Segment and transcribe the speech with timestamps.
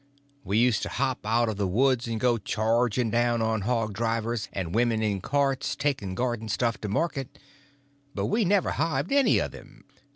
[0.43, 4.49] We used to hop out of the woods and go charging down on hog drivers
[4.51, 7.37] and women in carts taking garden stuff to market,
[8.15, 9.85] but we never hived any of them.